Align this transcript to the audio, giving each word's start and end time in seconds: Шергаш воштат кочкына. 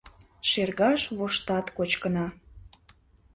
Шергаш 0.49 1.01
воштат 1.17 1.65
кочкына. 1.77 2.25